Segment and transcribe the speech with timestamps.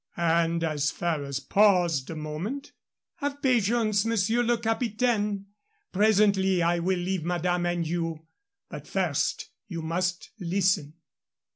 [0.17, 2.71] And as Ferrers paused a moment,
[3.17, 5.45] "Have patience, Monsieur le Capitaine.
[5.91, 8.25] Presently I will leave madame and you;
[8.67, 10.95] but first you must listen."